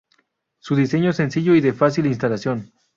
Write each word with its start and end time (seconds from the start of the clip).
Su 0.57 0.75
diseño 0.75 1.13
sencillo 1.13 1.53
y 1.53 1.61
de 1.61 1.73
fácil 1.73 2.07
instalación. 2.07 2.73